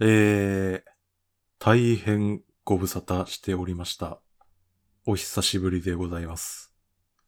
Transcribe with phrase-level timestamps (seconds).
[0.00, 0.90] えー、
[1.58, 4.20] 大変ご無沙汰しておりました。
[5.06, 6.72] お久しぶりでございます。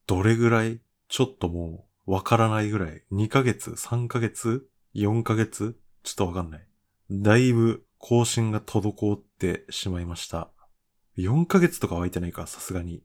[0.06, 3.02] どれぐらいちょっともう、わからないぐらい。
[3.10, 6.66] 2ヶ月 ?3 ヶ月 ?4 ヶ月ちょっとわかんない。
[7.10, 10.52] だいぶ更新が滞ってしまいました。
[11.18, 13.02] 4ヶ月とかは行ってないか、さすがに。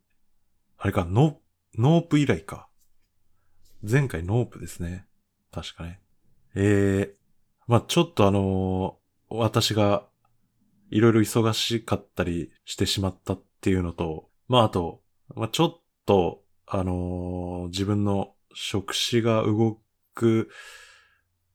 [0.78, 1.40] あれか、ノ、
[1.76, 2.70] NOPE以来か。
[3.82, 5.08] 前回 NOPEですね。
[5.52, 6.02] 確かね。
[6.54, 7.14] えー、
[7.66, 9.00] まあちょっとあの
[9.38, 10.06] 私が
[10.90, 15.02] いろいろ忙しかったりしてしまったっていうのと、まああと、
[15.36, 19.80] まあちょっと、あのー自分の触手が動
[20.14, 20.50] く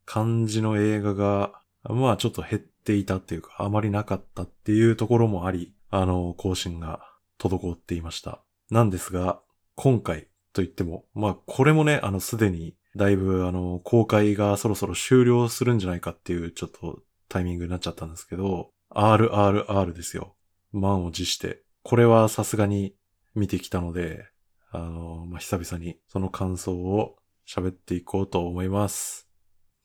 [0.05, 1.53] 感じの映画が、
[1.85, 7.01] まあちょっと減っていたっていうか、あまりなかったっていうところもあり、あのー更新が
[7.39, 8.43] 滞っていました。
[8.71, 9.41] なんですが、
[9.77, 20.35] 今回と言っても、まあこれもね、あのすでにだいぶあの公開がそろそろ終了するんじゃないかっていうちょっとタイミングになっちゃったんですけど、RRR ですよ。
[20.73, 21.63] 満を持して。
[21.83, 22.95] これはさすがに
[23.35, 24.27] 見てきたので、
[24.73, 27.17] あの、まあ、久々にその感想を
[27.49, 29.29] 喋っていこうと思います。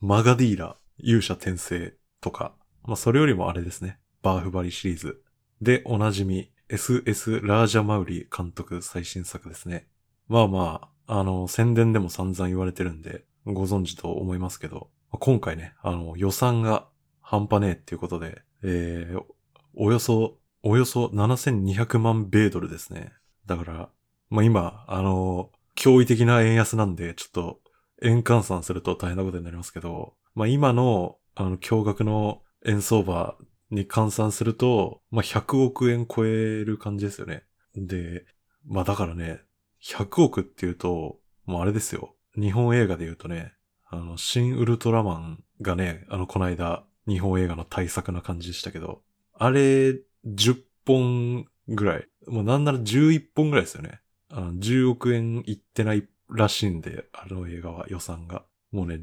[0.01, 3.99] マガディーラ、勇者転生とか、まあ、それよりもあれですね。
[4.23, 5.21] バーフバリシリーズ。
[5.61, 9.88] で、おなじみ、SS ラージャマウリ監督最新作ですね。
[10.27, 16.88] まあまあ、あの、宣伝でも散々言われてるんで、ご存知と思いますけど、今回ね、あの、予算が
[17.27, 19.23] 半端ねえっていうことで、えー、
[19.75, 23.13] およそ、およそ7200万米ドルですね。
[23.47, 23.89] だから、
[24.29, 27.59] まあ今、あの、驚異的な円安なんで、ちょっと、
[28.03, 33.35] 円換算すると大変なことになりますけど、まあ今の、あの、驚愕の円相場
[33.71, 37.43] に換算すると、まあ100億円超える感じですよね。
[37.75, 38.25] で、
[38.67, 39.41] まあだからね、
[39.83, 42.15] 100億っていうと、もうあれですよ。
[42.39, 43.53] 日本映画で言うとね、
[43.89, 49.01] あの、新ウルトラマンがね、あの、この間、日本映画の大作な感じでしたけど、
[49.33, 54.01] あれ、10本ぐらい、もうなんなら11本ぐらいですよね。
[54.29, 58.45] あの、10億円いってないらしいんで、あの映画は予算が。
[58.71, 58.99] もうね、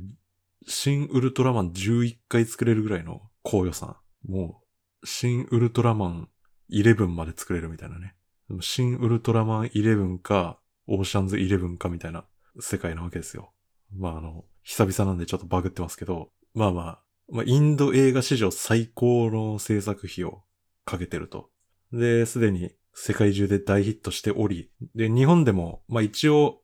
[0.66, 3.96] 新ウルトラマン11回作れるぐらいの高予算。
[4.26, 4.62] も
[5.02, 6.28] う、新ウルトラマン
[6.70, 8.14] 11まで作れるみたいなね。
[8.60, 12.24] 新ウルトラマン11か、オーシャンズ11かみたいな
[12.60, 13.52] 世界なわけですよ。
[13.96, 17.02] まああの、久々なんでちょっとバグってますけど、まあまあ、
[17.32, 20.42] まあ、インド映画史上最高の制作費を
[20.84, 21.48] かけてると。
[21.90, 26.60] で、すでに世界中で大ヒットしており、で、日本でも、まあ一応、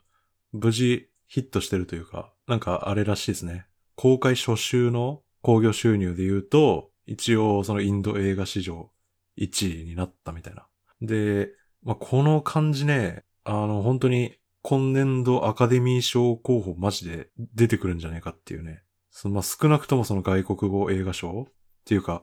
[0.52, 3.66] 無事ヒットしてるというか、なんかあれらしいですね。
[3.96, 8.90] 公開初週の興行収入で言うと、一応そのインド映画史上
[9.38, 10.66] 1位になったみたいな。
[11.00, 11.48] で、
[11.82, 18.82] まあこの感じね、あの本当に今年度アカデミー賞候補マジで出てくるんじゃないかっていうね。
[19.20, 21.52] そのまあ、少なくともその外国語映画賞っ
[21.84, 22.22] ていうか、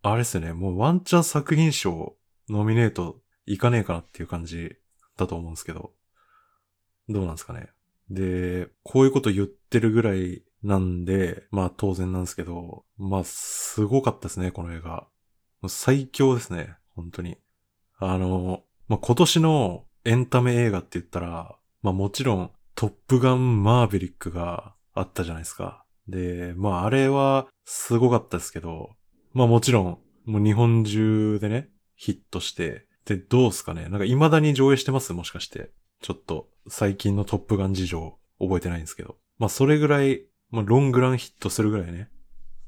[0.00, 2.16] あれですね、もうワンチャン作品賞
[2.48, 4.74] ノミネートいかねえかなっていう感じ
[5.18, 5.92] だと思うんですけど、
[7.10, 7.68] どうなんですかね。
[8.08, 15.06] で、こういうこと言ってるぐらいなんで、まあ当然なんですけど、まあすごかったですね、この映画。
[15.68, 17.36] 最強ですね、本当に。
[17.98, 25.83] あの、まあ今年のエンタメ映画って言ったら、まあもちろんトップガンマーヴェリックがあったじゃないですか。
[26.08, 28.90] で、まああれはすごかったですけど、
[29.32, 33.88] まあもちろん、もう日本中でね、ヒットして、で、どうすかね？
[33.88, 35.12] なんか未だに上映してます？
[35.12, 35.70] もしかして。
[36.00, 39.16] ちょっと、最近のトップガン事情、覚えてないんですけど。
[39.38, 42.08] まあそれぐらい、まあロングランヒットするぐらいね、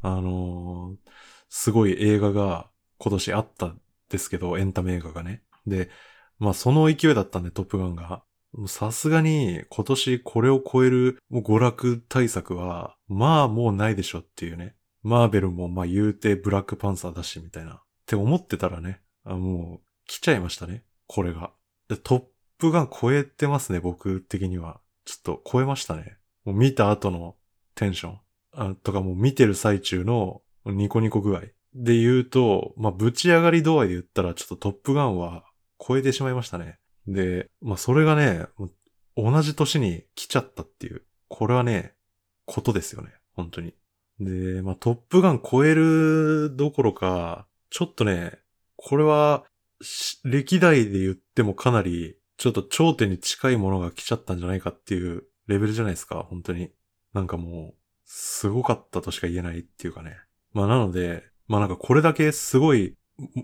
[0.02, 1.10] あのー
[1.48, 2.68] すごい映画が
[2.98, 3.80] 今年あったん
[4.10, 5.42] ですけど、エンタメ映画がね。
[5.66, 5.90] で、
[6.38, 8.24] まあその勢いだったんで、トップガンが。
[8.66, 14.74] さすがに今年これを超えるもう娯楽対策は、まあもうないでしょっていうね。
[15.02, 17.74] マーベルもまあ言うてブラックパンサーだしみたいな。
[17.74, 20.84] って思ってたらね、あもう来ちゃいましたね。
[21.06, 21.52] これが。
[22.02, 22.22] トッ
[22.58, 24.80] プガン超えてますね、僕的には。
[25.04, 26.16] ちょっと超えましたね。
[26.44, 27.36] もう見た後の
[27.74, 28.20] テンション。
[28.52, 31.42] あとかもう見てる最中のニコニコ具合。
[31.74, 35.44] で言うと、まあぶち上がり度合いで言ったらちょっとトップガンは
[35.78, 36.78] 超えてしまいましたね。
[37.06, 38.46] で、まあそれがね、
[39.16, 41.94] 同じ年に来ちゃったっていう、これはね、
[42.44, 43.10] ことですよね。
[43.34, 43.74] 本当に。
[44.20, 48.38] で、まあトップガン超えるどころか、ちょっとね、
[48.76, 49.44] これは、
[50.24, 56.70] 歴代で言ってもかなり、ちょっと頂点に近いものが来ちゃったんじゃないかっていうレベルじゃないですか、本当に。
[57.12, 57.74] なんかもう、
[58.04, 60.16] すごかったとしか言えないっていうかね。
[60.52, 62.96] まあなので、まあなんかこれだけすごい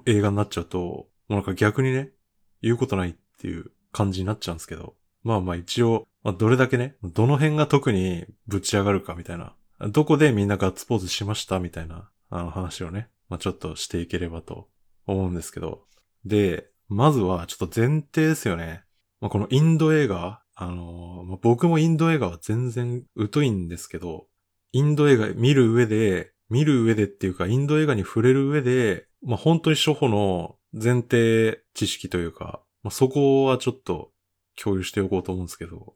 [0.06, 2.12] 映画になっちゃうと、もうなんか逆にね、
[2.60, 4.94] 言うことないっていう感じになっちゃうんですけど。
[5.22, 9.54] まあまあ一応、まあどれだけね、どの辺が特にぶち上がるかみたいな。
[9.90, 14.68] どこでみんなガッツポーズしましたみたいな、あの話をね、まあ、ちょっとしていければと
[15.06, 15.84] 思うんですけど。
[16.24, 18.84] で、まずはちょっと前提ですよね。
[19.20, 24.26] まあ、このインド映画、あのーまあ、僕もインド映画は全然疎いんですけど、
[24.72, 34.12] インド映画見る上で、見る上でっていうか、インド映画に触れる上で、まあ、本当に初歩の前提知識というか、まあ、そこはちょっと
[34.56, 35.94] 共有しておこうと思うんですけど、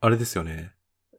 [0.00, 0.72] あれですよね。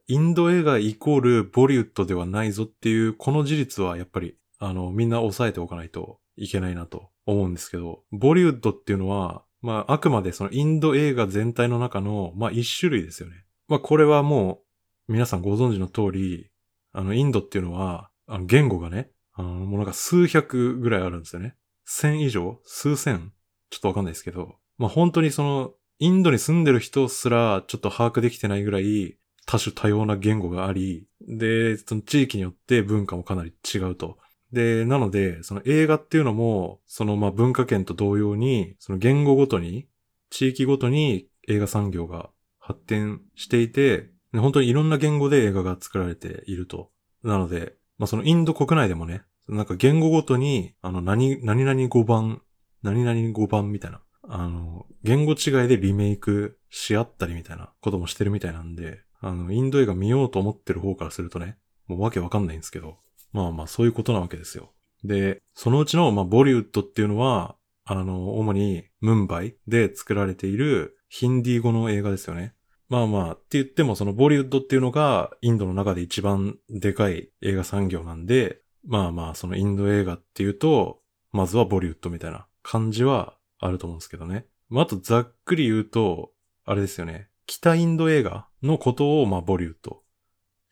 [0.08, 13.44] インド映画イコールボリウッドではないぞっていう、この事実はやっぱり、あの、みんな押さえておかないといけないなと思うんですけど、ボリウッドっていうのは、まあ、あくまでそのインド映画全体の中の、まあ、一種類ですよね。
[13.66, 14.60] まあ、これはも
[15.08, 16.50] う、皆さんご存知の通り、
[16.92, 21.56] あの、インドっていうのは、あの、言語がね、あの、もうなんか数百ぐらいあるんですよね。
[21.84, 22.60] 千以上？
[22.64, 23.32] 数千？
[23.70, 34.18] ちょっとわかんないですけど、まあ、本当にその、インドに住んでる人すらちょっと把握できてないぐらい多種多様な言語があり、で、その地域によって文化もかなり違うと。
[34.52, 39.88] で、なので、その映画っていうのも、そのまあ文化圏と同様に、その言語ごとに、
[40.30, 46.90] 地域ごとに映画産業が発展していて、本当にいろんな言語で映画が作られていると。
[47.22, 52.42] なので、まあそのインド国内でもね、なんか言語ごとに、あの何、何々5番、
[52.82, 62.98] 何々5番みたいな、あの、言語違いでリメイクし合ったりみたいなこともしてるみたいなんで、あの、インド映画見ようと思ってる方からするとね、もうわけわかんないんですけど、
[63.32, 64.72] まあまあそういうことなわけですよ。
[65.04, 72.54] で、そのうちの、まあ、ボリウッドっていうのは、あの、主にムンバイで作られているヒンディー語の映画ですよね。
[72.88, 81.00] まあまあ、って言ってもそのボリウッドっていうのがインドの中で一番でかい映画産業なんで、まあまあ、そのインド映画っていうと、
[81.32, 84.46] まずはボリウッドみたいな感じはあると思うんですけどね。
[84.68, 86.32] まあ、あとざっくり言うと、
[86.64, 87.28] あれですよね。
[87.46, 90.02] 北インド映画のことを、まあ、ボリウッド。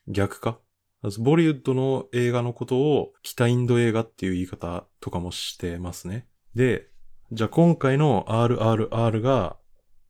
[0.09, 0.59] 逆か？
[1.19, 6.27] ボリウッドの映画のことを北インド映画っていう言い方とかもしてますね。
[6.55, 6.89] で、
[7.31, 9.57] じゃあ今回の RRR が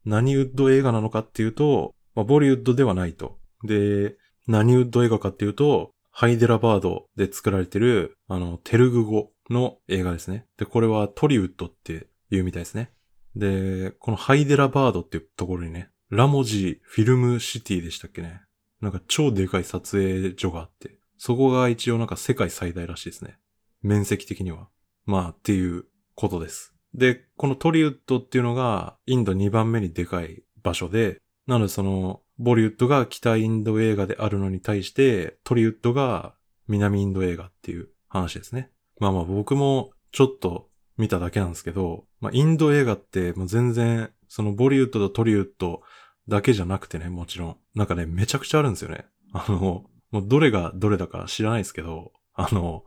[0.04, 3.38] 何ウッド映画なのかっていうと、まあ、ボリウッドではないと。
[3.64, 4.16] で、
[4.46, 10.46] 何ウッド映画かっていうと、ハイデラバードで作られてる、あの、テルグ語の映画ですね。
[10.56, 12.92] で、これはトリウッドって言うみたいですね。
[13.36, 18.42] で、このハイデラバードっていうところにね、ラモジフィルムシティでしたっけね。
[18.80, 23.38] なんか超でかい撮影所があって、そこが一応なんか世界最大らしいですね。
[23.82, 24.68] 面積的には。
[25.06, 26.74] まあっていうことです。
[26.94, 36.34] で、このトリウッドっていうのがインド2番目にでかい場所で、なのでその、ボリウッドが北インド映画であるのに対して、トリウッドが
[36.68, 38.70] 南インド映画っていう話ですね。
[38.98, 45.82] まあまあ僕もちょっと見ただけなんですけど、まあインド映画ってもう全然、そのボリウッドとトリウッド
[46.28, 47.56] だけじゃなくてね、もちろん。
[47.74, 49.06] なんかね、めちゃくちゃあるんですよね。
[49.32, 52.84] あの、もうどれがどれだか知らないですけど、あの、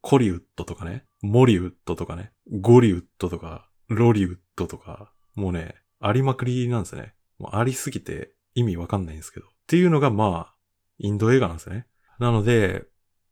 [0.00, 7.14] コリウッドとかね、モリウッドとかね、ゴリウッドとか、ロリウッドとか、もうね、ありまくりなんですね。
[7.38, 9.46] もうありすぎて意味わかんないんですけど。
[9.46, 10.54] っていうのがまあ、
[10.98, 11.86] インド映画なんですね。
[12.18, 12.84] なので、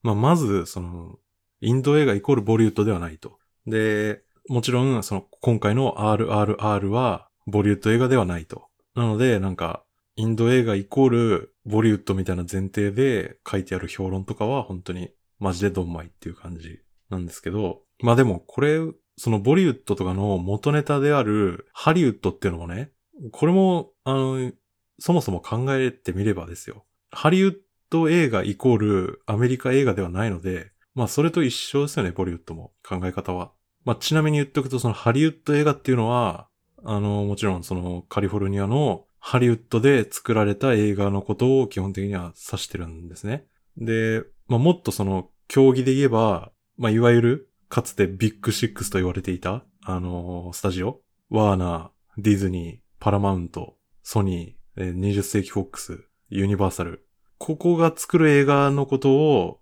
[0.03, 1.19] まあまず、その、
[1.61, 3.38] インド映画イコールボリウッドではないと。
[3.67, 8.67] で、もちろん、その、今回の RRR は、ボリウッド映画ではないと。
[8.95, 9.85] なので、なんか、
[10.17, 18.81] インド映画イコールボリウッドみたいな前提で書いてある評論とかは本当にマジでドンマイっていう感じなんですけど、まあでもこれ、
[19.17, 22.91] そのボリウッドとかの元ネタであるハリウッドっていうのもね、
[23.31, 24.53] これも、あの、
[24.99, 26.85] そもそも考えてみればですよ。
[27.12, 27.57] ハリウッ
[27.91, 33.52] ド映画イコールアメリカ映画ではないので、まあそれと一緒ですよね、ボリウッドも考え方は。
[33.85, 36.49] まあちなみに言っておくとそのハリウッド映画っていうのは、
[36.85, 43.47] あの、もちろんそのカリフォルニアのハリウッドで作られた映画のことを基本的には指してるんですね。
[43.76, 51.00] で、まあ、もっとその競技で言えば、まあ、いわゆるかつてビッグシックスと言われていた、あのー、スタジオ、
[51.31, 57.07] ワーナー、ディズニー、パラマウント、ソニー、20世紀フォックス、ユニバーサル。
[57.38, 59.58] ここが作る映画のことを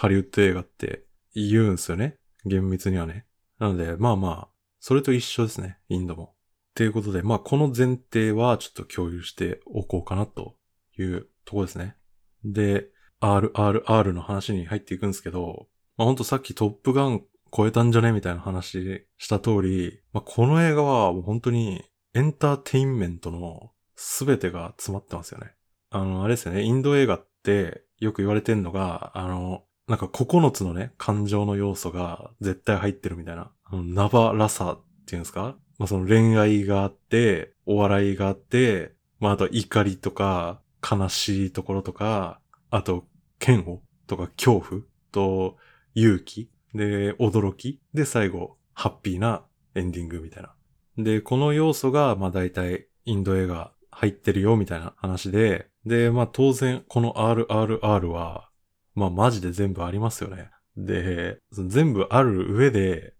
[0.00, 1.02] ハリウッド映画って
[1.34, 2.18] 言うんすよね。
[2.44, 3.26] 厳密にはね。
[3.58, 6.36] なので、まあまあ、それと一緒ですね、インドも。
[6.76, 10.54] ということで、まあこの前提はちょっと共有しておこうかなと
[10.96, 11.96] いうとこですね。
[12.44, 12.86] で、
[13.20, 21.82] RRR の話に入っていくんですけど、まあほんとさっきトップガン超えたんじゃねみたいな話した通り、まあこの映画はもう本当に
[22.14, 25.56] エンターテインメントの全てが詰まってますよね。
[25.90, 33.50] あの、あれですよね、インド映画ってよく言われてんのが、あの、なんか9つのね、感情の要素が絶対入ってるみたいな。
[33.64, 35.56] あの、ナバラサっていうんですか？
[35.78, 42.40] まあその恋愛があって、お笑いがあって、まああと怒りとか、悲しいところとか、
[42.70, 43.04] あと
[43.44, 45.56] 嫌悪とか恐怖と
[45.94, 47.80] 勇気で、驚き。
[47.94, 49.42] で、最後、ハッピーな
[49.74, 50.54] エンディングみたいな。
[50.98, 58.50] で、この要素が、まあ大体、インド映画入ってるよみたいな話で、で、まあ当然、この RRR は、
[58.98, 60.50] まあマジで全部ありますよね。
[60.76, 63.14] で、全部ある上で、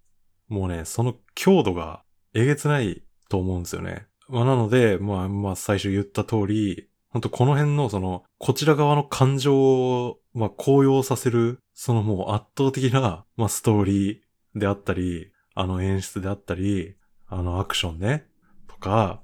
[0.49, 2.03] もうね、その強度が
[2.35, 4.07] えげつないと思うんですよね。
[4.29, 16.97] まあなので、まあまあ最初言った通り、本当この辺のその、こちら側の感情を、まあ高揚させる、そのもう圧倒的な、まあストーリーであったり、あの演出であったり、
[17.29, 18.27] あのアクションね、
[18.67, 19.23] とか、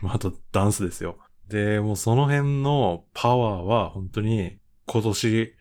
[0.00, 1.18] まああとダンスですよ。
[1.48, 5.54] で、もうその辺のパワーは本当に今年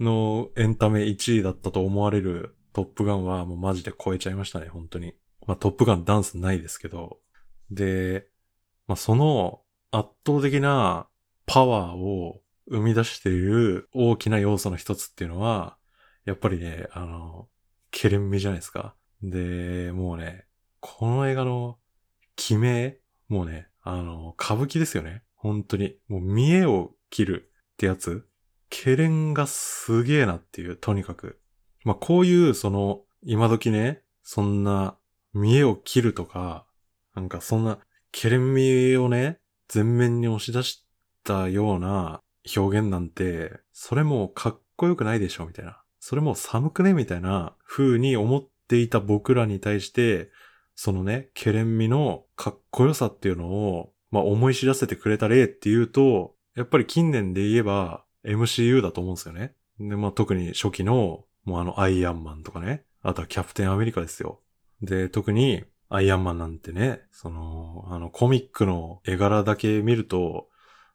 [0.00, 5.14] のエンタメ1位だったと思われるトップガンはもうマジで超えちゃいましたね、本当に。
[5.46, 7.18] まあトップガンダンスないですけど。
[7.70, 8.26] で、
[8.86, 11.08] まあその圧倒的な
[11.46, 15.76] パワーを生み出している大きな要素の一つっていうのは、
[16.24, 17.48] やっぱりね、あの、
[17.90, 18.94] ケレン味じゃないですか。
[19.22, 20.44] で、もうね、
[20.80, 21.78] この映画の
[22.34, 22.98] 決め、
[23.28, 25.22] もうね、あの、歌舞伎ですよね。
[25.34, 25.96] 本当に。
[26.08, 28.28] もう見栄を切るってやつ。
[28.70, 31.40] ケレンがすげえなっていう、とにかく。
[31.84, 34.96] まあ、こういう、その、今時ね、そんな、
[35.32, 36.66] 見栄を切るとか、
[37.14, 37.78] なんかそんな、
[38.12, 40.86] ケレン味をね、全面に押し出し
[41.24, 42.22] たような
[42.56, 45.82] 表現なんて、それもかっこよくないでしょ、みたいな。
[45.98, 50.30] それも寒くねみたいな風に思っていた僕らに対して、
[50.76, 59.54] そのね、ケレン味のかっこよさっていうのを、まあ思い知らせてくれた例っていうと、やっぱり近年で言えば MCU だと思うんですよね。
[59.78, 62.84] で、まあ特に初期の、もうあのアイアンマンとかね。
[63.02, 64.40] あとはキャプテンアメリカですよ。
[64.82, 70.48] で、特にアイアンマンなんてね、その、あのコミックの絵柄だけ見ると、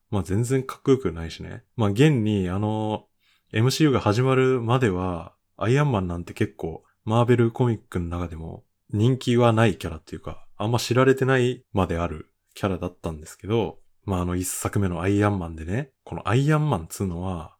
[0.10, 1.64] まあ全然かっこよくないしね。
[1.76, 3.08] まあ現にあの、
[3.54, 17.56] MCU が始まるまでは、アイアンマンなんて結構、マーベルコミックの中でも人気はないキャラっていうか、あんま知られてないまであるキャラだったんですけど、まああの一作目のアイアンマンでね、このアイアンマンっつうのは、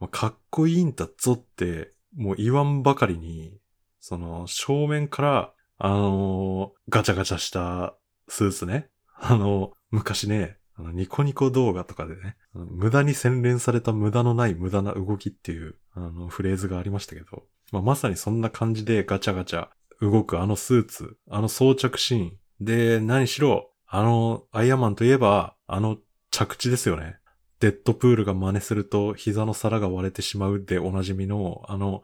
[0.00, 3.58] まあ、かっこいいんだぞって、もう言わんばかりに、
[4.00, 7.96] その正面から、あのー、ガチャガチャした
[8.28, 8.88] スーツね。
[9.14, 19.68] あの、昔ね、あのニコニコ動画とかでね、無駄に洗練された無駄のない無駄な動きっていう、あの、フレーズがありましたけど、まあ、まさにそんな感じでガチャガチャ
[20.00, 22.32] 動くあのスーツ、あの装着シーン。
[22.60, 25.98] で、何しろ、あの、アイアンマンといえば、あの
[26.30, 27.16] 着地ですよね。
[27.60, 32.02] デッドプールが真似すると膝の皿が割れてしまうでおなじみの、あの、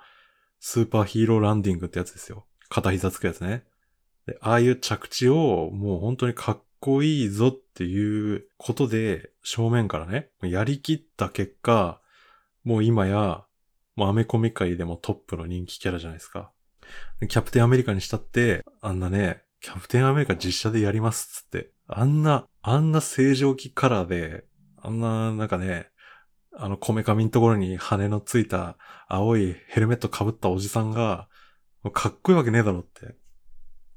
[0.61, 2.47] スーパーヒーローランディングってやつですよ。
[2.69, 3.65] 片膝つくやつね。
[4.27, 12.01] で、ああいう着地をもう本当にかっこいいぞっていうことで正面からね、やりきった結果、
[12.65, 13.45] もう今や、
[13.97, 16.53] もうアメコミ界でもトップの人気キャラじゃないですか。
[17.29, 24.45] キャプテンアメリカにしたって、あんなね、キャプテンアメリカ実写でやりますっつって、あんな、あんな正常期カラーで、
[24.77, 25.89] あんな、なんかね、
[26.55, 28.77] あの、こめかみのところに羽のついた
[29.09, 31.29] 青いヘルメット被ったおじさんが、
[31.95, 33.17] かっこいいわけねえだろって。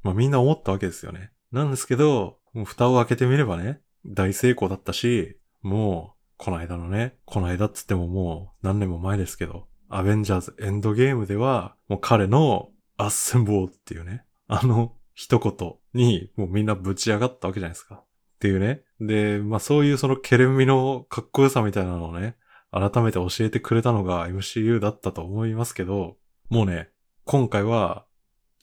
[0.04, 1.32] まあみんな思ったわけですよね。
[1.52, 18.06] なんですけど、もう蓋を開けてみればね、大成功だったし、もう、この間のね、この間っつってももう何年も前ですけど、アベンジャーズエンドゲームでは、もう彼のアッセンボーっていうね、あの一言にもうみんなぶち上がったわけじゃないですか。
[18.42, 18.82] っていうね。
[19.00, 22.38] で、まあそういうそのケレン味のかっこよさみたいなのをね、
[22.72, 26.18] 改めて教えてくれたのが MCU だったと思いますけど、
[26.50, 26.90] もうね、
[27.24, 28.08] 今回は、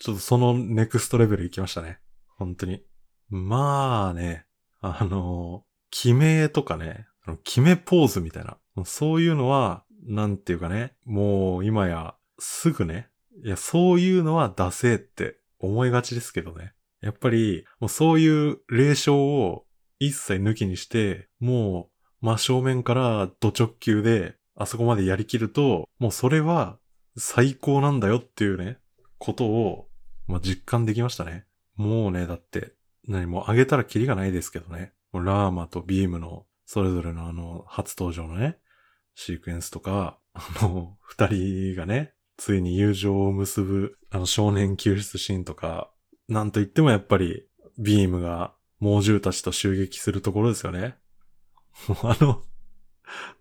[0.00, 2.00] ちょっとそのネクストレベル行きましたね。
[2.38, 2.82] 本当に。
[3.28, 4.47] まあね、
[4.80, 7.06] あの、決めとかね、
[7.44, 8.58] 決めポーズみたいな。
[8.85, 13.11] そういうのは、なんていうかね、もう今やすぐね、
[13.44, 16.73] いや、そういうのはダセーって思いがちですけどね。
[17.00, 19.64] やっぱり、もうそういう霊障を
[19.99, 21.90] 一切抜きにして、も
[22.23, 26.78] う真正面からド直球であそこまでやりきると、もうそれは
[27.17, 28.78] 最高なんだよっていうね、
[29.19, 29.88] ことを、
[30.26, 31.47] まあ、実感できましたね。
[31.76, 32.75] もうね、だって、
[33.07, 34.93] 何も上げたらキリがないですけどね。
[35.12, 38.59] もうラーマとビームのそれぞれのあの初登場のね、
[39.14, 45.90] シークエンスとか、あの、二人がね、ついに友情を結ぶ、あの少年救出シーンとか、
[46.28, 47.47] なんと言ってもやっぱり、
[47.78, 50.97] ビームが猛獣たちと襲撃するところですよね。
[51.88, 52.42] も うあの、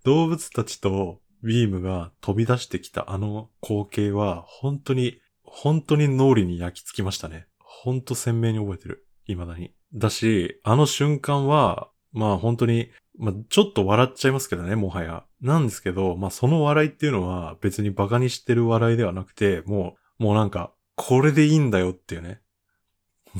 [0.03, 7.47] 動物たちとビームが飛び出してきたあの光景は、本当に、本当に脳裏に焼き付きましたね。
[7.59, 9.07] 本当鮮明に覚えてる。
[9.25, 9.73] 未だに。
[9.93, 15.25] だし、あの瞬間は、まあ本当にまあ、ちょっと笑っちゃいますけどね、もはや。
[15.41, 22.41] なんですけど、まあ、その笑いっていうのは別に馬鹿にしてる笑いではなくて、もうもうなんか、これでいいんだよっていうね。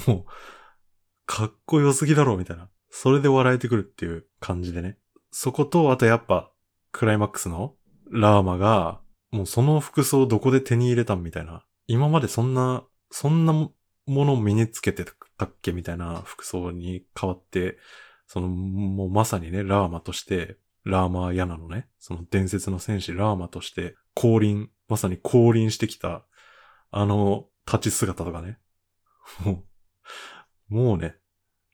[0.06, 0.26] もう、
[1.28, 2.70] かっこよすぎだろ、みたいな。
[2.90, 4.98] それで笑えてくるっていう感じでね。
[5.30, 6.52] そこと、あとやっぱ、
[6.92, 7.76] クライマックスの
[8.10, 11.64] ラーマが、もうその服装どこで手に入れたんみたいな。
[11.86, 13.72] 今までそんな、そんなも
[14.08, 15.06] のを身につけて
[15.38, 17.78] たっけみたいな服装に変わって、
[18.26, 26.26] その、もうまさにね、ラーマとして、ラーマーヤナのね、その伝説の戦士ラーマとして降臨、まさに降臨してきた、
[26.92, 28.58] あの、立ち姿とかね。
[29.44, 29.64] もう、
[30.70, 31.16] もうね、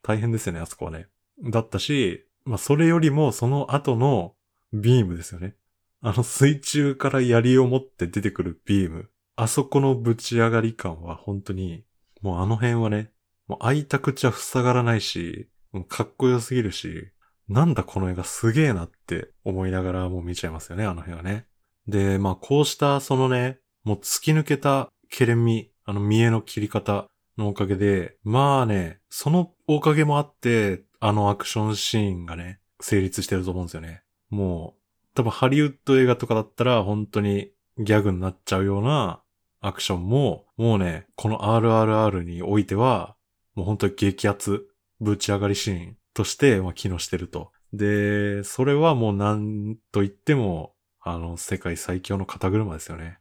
[0.01, 1.07] 大変ですよね、あそこはね。
[1.43, 4.35] だったし、まあ、それよりもその後の
[4.73, 5.55] ビームですよね。
[6.01, 9.09] あの水中から槍を持って出てくるビーム。
[9.35, 11.85] あそこのぶち上がり感は本当に、
[12.21, 13.11] もうあの辺はね、
[13.47, 15.49] もう開いた口は塞がらないし、
[15.87, 17.09] かっこよすぎるし、
[17.47, 21.45] なんだこの映画すげえなって思いながらもう見ちゃいますよね、あの辺はね。
[21.87, 34.03] で、まあこうしたそのね、もう突き抜けたケレン味、あの見栄の切り方のおかげで、まあね、そのおかげもあって、あのアクションシーンがね、成立してると思うんですよね。
[34.29, 39.21] もう、多分ハリウッド映画とかだったら本当にギャグになっちゃうような
[39.61, 43.15] アクションも、もうね、この RRR においては、
[43.55, 44.67] もう本当に激アツ、
[44.99, 47.51] ぶち上がりシーンとして、まあ、機能してると。
[47.71, 53.19] で、それはもう何と言っても、あの、世界最強の肩車ですよね。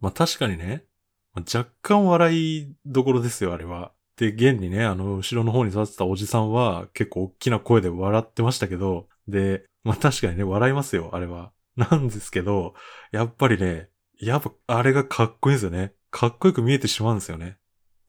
[0.00, 0.84] まあ、確かにね、
[1.34, 3.92] 若干笑いどころですよ、あれは。
[4.16, 11.52] で、現にね、あの、後ろの方に座ってたおじさんは結構大きな声で笑ってましたけど、で、まあ確かにね、笑いますよ、あれは。
[11.76, 12.74] なんですけど、
[13.12, 15.94] やっぱりね、やっぱあれがかっこいいんですよね。
[16.10, 17.56] かっこよく見えてしまうんですよね。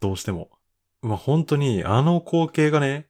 [0.01, 0.49] どうしても。
[1.01, 3.07] まあ本当にあの光景がね、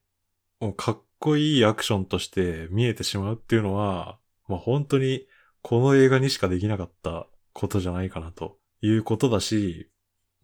[0.59, 5.25] もうかっこいいアクションとして見えてしまうっていうのは、まあ本当に
[5.63, 9.89] この映画にしかできなかったことじゃないかなということだし、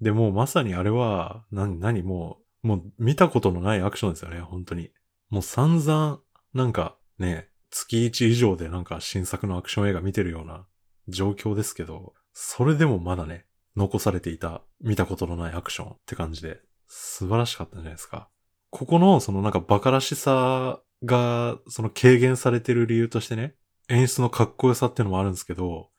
[0.01, 4.91] でもまさにあれは、な、何もう、もう見たことのないアクションですよね、本当に。
[5.30, 6.19] もう散々、
[6.54, 10.65] なんかね、月1以上でなんか新作のアクション映画見てるような
[11.08, 13.45] 状況ですけど、それでもまだね、
[13.76, 18.30] 残されていた見たことのないアクションって感じで、素晴らしかったんじゃないですか。
[18.69, 23.56] ここのそのなんかバカらしさがその軽減されてる理由としてね、
[23.89, 25.89] 演出のかっこよさっていうのもあるんですけど、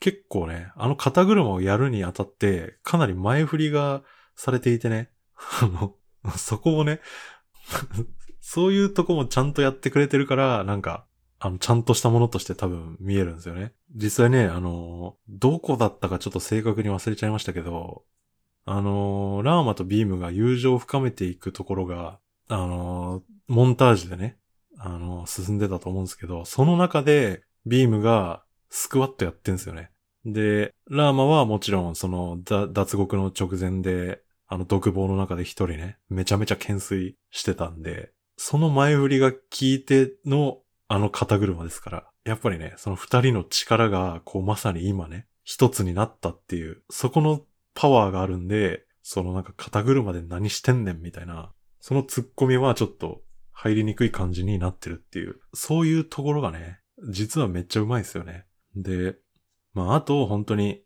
[0.00, 4.02] 結構ね、あの肩車をやるにあたって、かなり前振りが
[4.34, 5.10] されていてね、
[5.62, 5.94] あの、
[6.36, 7.00] そこをね、
[8.40, 11.06] そういうとこもちゃんとやってくれてるから、なんか、
[11.38, 13.72] あの、ちゃんとしたものとして多分見えるんですよね。
[13.94, 18.04] 実際ね、あの、どこだったかちょっと正確に忘れちゃいましたけど、
[18.64, 24.38] あの、ラーマとビームが友情を深めていくところが、あの、モンタージュでね、
[24.78, 29.90] あの、進んでたと思うんですけど、その中で、ビームがスクワットやってんすよね。
[30.24, 47.42] で、ラーマはもちろん、その、脱獄の直前で、あの、独房の中で一人ね、めちゃめちゃ懸垂してたんで、その前振りが効いての、あの肩車ですから、やっぱりね、その二人の力が、こうまさに今ね、一つになったっていう、そこの
[47.74, 58.46] パワーがあるんで、そのなんか肩車で何してんねんみたいな、その突っ込みはちょっと入りにくい感じになってるっていう、そういうところがね、実はめっちゃうまいですよね。
[58.76, 59.16] で、
[59.74, 60.82] まああと本当に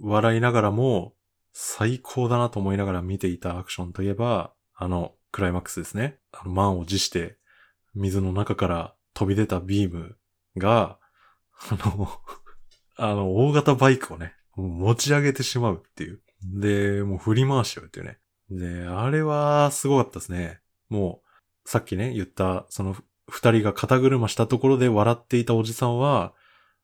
[0.00, 1.14] 笑いながらも
[1.52, 6.18] 最高だなと思いながら見ていたアクションといえば、あのクライマックスですね。
[6.32, 7.36] あの満を持して
[7.94, 10.16] 水の中から飛び出たビーム
[10.56, 10.98] が、
[11.70, 12.08] あの
[12.96, 16.20] あの、大型バイクをね、持ち上げてしまうっていう。
[16.42, 18.18] で、もう振り回しちゃうっていうね。
[18.50, 20.60] で、あれはすごかったですね。
[20.88, 21.22] も
[21.64, 22.96] う、さっきね、言った、その
[23.28, 26.34] 二人が肩車したところで笑っていたおじさんは、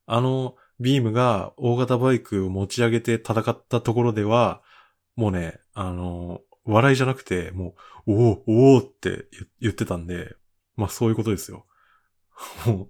[0.06, 4.62] あの、ビームが大型バイクを持ち上げて戦ったところでは、
[5.16, 7.74] もうね、あの、笑いじゃなくて、も
[8.06, 9.26] う、おお、おおって
[9.60, 10.34] 言ってたんで、
[10.76, 11.66] まあそういうことですよ。
[12.66, 12.88] も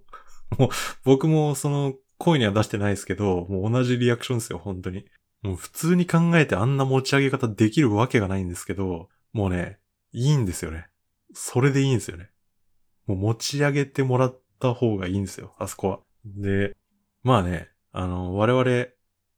[0.57, 0.69] う、もう、
[1.03, 5.05] 僕もその声には出してないですけど、もう同じリアクションですよ、本当に。
[5.41, 9.79] もう普通に考えてあんな持ち上げ方できるわけがないんですけど、もうね、
[10.13, 10.87] いいんですよね。
[11.33, 12.29] それでいいんですよね。
[13.07, 15.99] もう持ち上げてもらった方がいいんですよ、あそこは。
[16.25, 16.75] で、
[17.23, 18.63] まあね、あの、我々、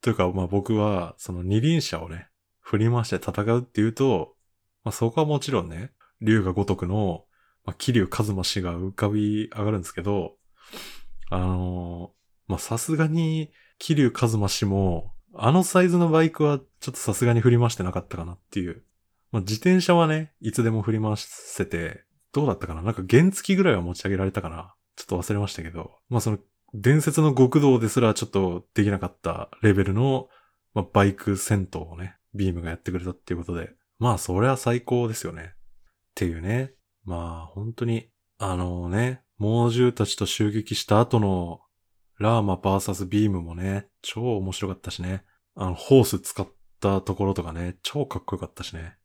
[0.01, 2.27] というか、まあ僕は、その二輪車をね、
[2.59, 4.35] 振り回して戦うっていうと、
[4.83, 5.91] まあそこはもちろんね、
[6.21, 7.25] 竜が如くの、
[7.65, 10.35] まあ、桐生一馬氏が浮かび上がるんですけど、
[11.29, 12.11] あの
[12.47, 18.83] まあさすがに、桐生一馬氏も、あのサイズのバイクはちょっとさすがに振り回してなかったかなっていう。
[19.31, 22.81] まあ自転車はね、いつでも振り回せて、どうだったかな？
[22.81, 24.75] なんか原付ぐらいは持ち上げられたかな？
[24.95, 25.91] ちょっと忘れましたけど。
[26.09, 26.37] まあその、
[26.73, 30.27] 伝説の極道ですらちょっとできなかったレベルの、
[30.73, 35.53] まあ、バイク戦闘をね、ビームがやってくれたっていうことで、まあそれは最高ですよね。
[35.53, 35.55] っ
[36.15, 36.73] ていうね。
[37.05, 38.09] まあ本当に、
[38.39, 41.61] あのね、猛獣たちと襲撃した後の
[42.19, 45.23] ラーマ VS ビームもね、超面白かったしね。
[45.55, 46.47] あの、ホース使っ
[46.79, 48.95] たところとかね、超かっこよかったしね。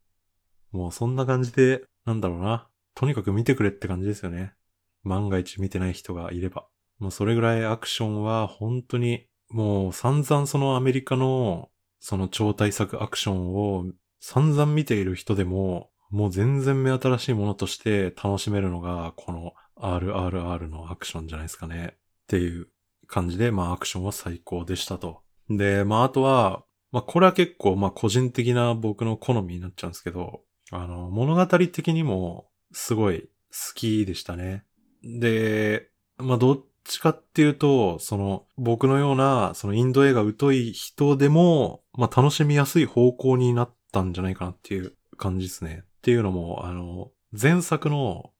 [0.70, 2.68] もうそんな感じで、なんだろうな。
[2.94, 4.54] とにかく見てくれって感じですよね。
[5.02, 6.66] 万が一見てない人がいれば。
[6.98, 13.86] もうそれぐらいアクションは本当にもう散々そのアメリカのその超大作アクションを
[14.20, 21.96] 散々見ている人でももう全然目新しいものとして楽しめるのがこの RRR のアクションじゃないですかね。
[21.96, 22.68] っていう
[23.06, 25.22] 感じで、まあアクションは最高でしたと。
[25.48, 33.28] で、まああとは、まあこれは結構まあ個人的な僕の好みになっちゃうんですけど、あの物語的にもすごい好
[33.74, 34.64] きでしたね。
[35.02, 45.82] で、まあどっちかっていうと、その僕のようなそのインド映画疎い人でも、まあ楽しみやすい方向になったんじゃないかなっていう感じですね。
[45.84, 48.30] っていうのも、あの、前作の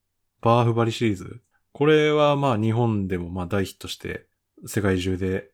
[0.41, 1.41] バーフバリシリーズ。
[1.71, 4.27] これはまあ日本でもまあ大ヒットして
[4.65, 5.51] 世界中で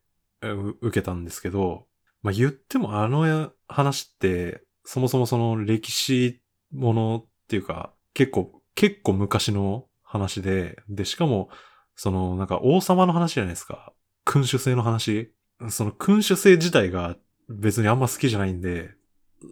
[0.81, 1.87] 受けたんですけど、
[2.21, 11.49] まあ言ってもあの話ってそもそもその歴史ものっていうか結構、結構昔の話で、でしかも
[11.95, 13.93] そのなんか王様の話じゃないですか。
[14.25, 15.31] 君主制の話。
[15.69, 17.15] その君主制自体が
[17.49, 18.91] 別にあんま好きじゃないんで、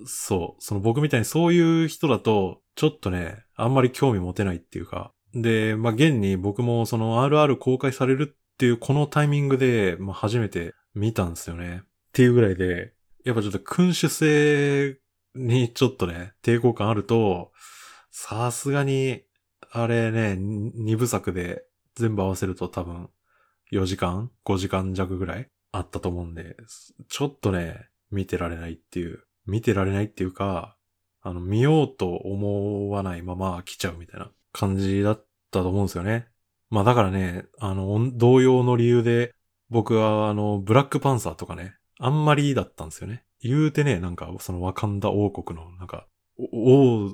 [0.05, 11.81] そう、その僕みたいにそういう人だと、ちょっとね、あんまり興味持てないっていうか、で、まあ、現に僕もその RR 公開されるっていうこのタイミングで、まあ、初めて見たんですよね。
[11.83, 12.93] っていうぐらいで、
[13.25, 14.99] やっぱちょっと君主制
[15.35, 17.51] にちょっとね、抵抗感あると、
[18.11, 19.23] さすがに、
[19.71, 21.63] あれね、二部作で
[21.95, 23.09] 全部合わせると多分
[23.71, 25.49] 4時間 ?5 時間弱ぐらい？
[25.71, 26.55] あったと思うんで、
[27.09, 30.77] ちょっとね、見てられないっていう、見てられないっていうか、
[31.21, 36.27] あの、見ようと思わないまま来ちゃうみたいな感じだったと思うんですよね。
[36.69, 39.33] まあだからね、あの、同様の理由で、
[39.69, 43.23] 僕はあの、ブラックパンサーとかね、あんまりだったんですよね。
[43.41, 47.09] 言うてね、なんか、そのワカンダ王国の、なんか、王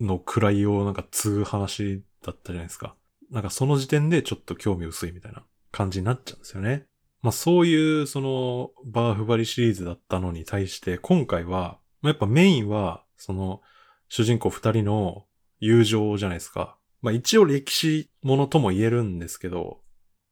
[0.00, 2.94] の位をなんか継ぐ話だったじゃないですか。
[3.30, 6.86] なんかその時点でちょっと興味薄いみたいな感じになっちゃうんですよね。
[7.22, 13.60] まあそういうそのバーフバリシリーズだったのに対して今回は、まあ、やっぱメインはその
[14.08, 15.26] 主人公二人の
[15.60, 16.76] 友情じゃないですか。
[17.02, 19.80] まあ一応歴史ものとも言えるんですけど、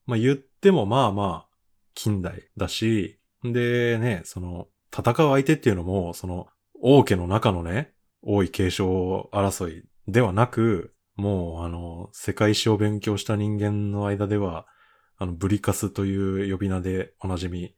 [0.07, 1.49] まあ言ってもまあまあ
[1.95, 6.49] 近代だし、でね、その戦う相手っていうのもその
[6.81, 14.67] 王家の中のね、王位継承争いではなく、もうあの、世界史を勉強した人間の間では、
[15.17, 17.75] あの、ブリカスという呼び名でおなじみ、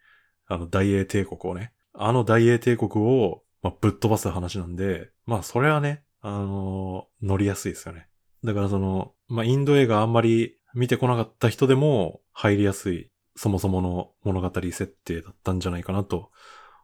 [0.47, 8.09] あの、大英帝国をね、あの大英帝国を、まあ、ぶっ飛ばす話なんで、まあ、それはね、あのー、乗りやすいですよね。
[8.45, 16.31] だからその、まあ、インド映画あんまり見てこなかった人でも入りやすい、そもそもの物語設定だったんじゃないかなと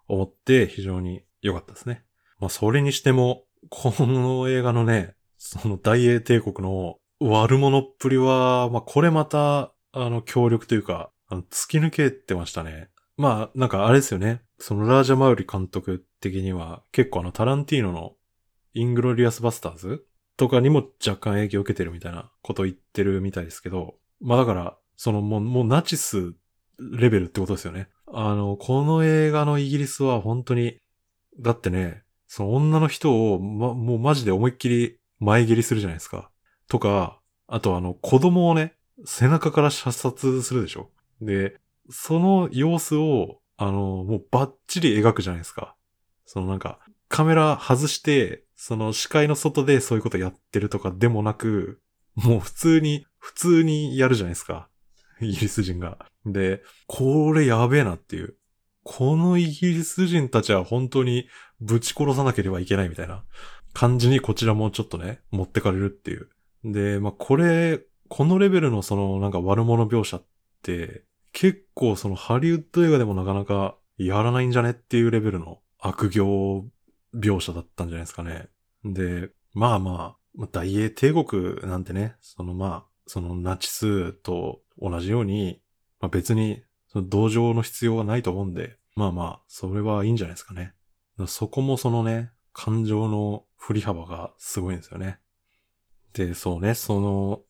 [0.08, 2.04] 思って非常に良かったですね。
[2.38, 5.15] まあ、それにしても、この映画のね、
[5.46, 12.88] その大英帝国の悪者っぷりは、まあ、これまた、あの、協力というか、あの突き抜けてましたね。
[13.16, 14.42] まあ、なんかあれですよね。
[14.58, 18.14] そのラージャマウリ監督的には、結構あの、タランティーノの
[18.74, 20.04] イングロリアスバスターズ
[20.36, 26.34] とかにも若干影響を受けてるみたいなことを言ってるみたいですけど、まあだから、そのもう、もうナチス
[26.78, 27.88] レベルってことですよね。
[28.12, 30.80] あの、この映画のイギリスは本当に、
[31.38, 36.30] だってね、その女の人を、ま、もうマジで思いっきり前蹴りするじゃないですか。
[36.68, 38.74] とか、あとあの、子供をね、
[39.04, 40.90] 背中から射殺するでしょ。
[41.20, 45.76] で、その様子を、あの、もうバッチリ描くじゃないですか。
[46.24, 51.80] そのなんか、カメラ外して、その視界の外でそういうことやってるとかでもなく、
[52.14, 54.68] もう普通に、普通にやるじゃないですか。
[55.20, 55.98] イギリス人が。
[56.24, 58.36] で、これやべえなっていう。
[58.82, 61.28] このイギリス人たちは本当に
[61.60, 63.24] ぶち殺さなければいけないみたいな
[63.76, 66.30] 感じにこちらもちょっとね、持ってかれるっていう。
[66.64, 70.24] で、まあ、これ、このレベルのそのなんか悪者描写っ
[70.62, 76.64] て、結構そのハリウッド映画でもなかなかやらないんじゃねっていうレベルの悪行
[77.14, 78.48] 描写だったんじゃないですかね。
[78.82, 85.60] で、まあまあ、大英帝国なんてね、そのまあ、そのナチスと同じように、
[86.00, 90.72] まあ別にその同情の必要はないと思うんで、まあまあ、それはいいんじゃないですかね。
[91.26, 95.18] そこもそのね、感情の振り幅がすごいんですよね。
[96.12, 97.42] で、そうね、その、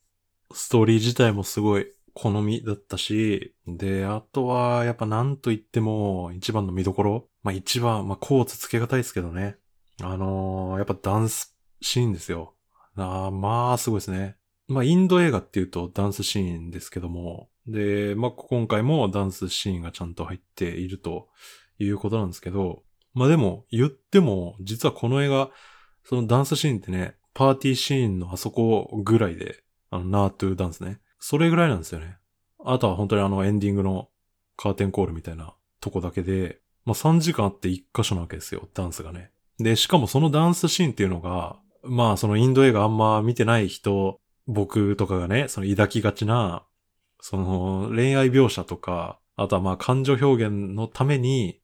[0.51, 7.29] ストーリー自体もすごい好みだったし、で、あとは、やっぱなんと言っても、一番の見どころ。
[7.43, 9.59] まあ一番、まあコーツつけがたいですけどね。
[10.03, 12.55] あのー、やっぱダンスシーンですよ。
[12.97, 14.39] あまあ、すごいですね。
[14.69, 21.29] まあ、インド映画っていうとダンスシーンですけども、で、まあ、今回もダンスシーンがちゃんと入っていると
[21.79, 25.51] いうことなんですけど、まあでも、言っても、実はこの映画、
[26.09, 31.01] そのダンスシーンってね、パーティーシーンのあそこぐらいで、あの、ナートゥーダンスね。
[31.19, 32.17] それぐらいなんですよね。
[32.65, 34.09] あとは本当にあのエンディングの
[34.57, 39.33] カーテンコールみたいなとこだけで、まあ3時間あって1箇所なわけですよ、ダンスがね。
[39.59, 46.65] で、しかもそのダンスシーンっていうのが、まあそのインド映画あんま見てない人、僕とかがね、その抱きがちな、
[47.21, 51.61] その恋愛描写とか、あとはまあ感情表現のために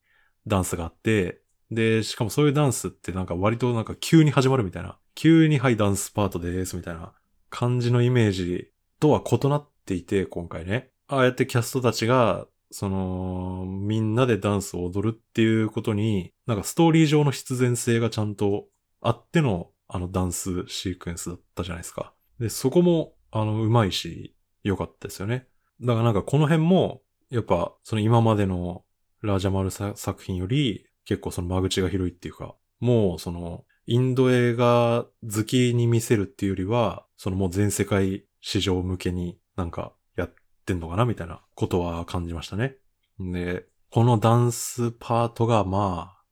[0.47, 1.42] ダンスがあって、
[1.73, 7.13] で、しかもそういうダンスってなんか割となんか急に始まるみたいな、急にはいダンスパートでーすみたいな
[7.49, 10.89] 感じのイメージとは異なっていて、今回ね。
[11.07, 18.65] ああやってキャストたちが、その、みんなでダンスを踊るっていうことに、なんかストーリー上の必然性がちゃんと
[19.01, 22.13] あってのあのダンスシークエンスだったじゃないですか。
[22.39, 25.47] で、そこも、あの、うまいし、良かったですよね。
[25.81, 28.83] だからなんかこの辺も、やっぱ、その今までの
[29.21, 40.33] ラージャマル作品より、結構その間口が広いっていうか、もうその、インド映画好きに見せるっていうよりは、そのもう全世界市場向けになんかやっ
[40.65, 42.77] てんのかなみたいなことは感じましたね。
[43.19, 46.23] で、このダンスパートがまあ、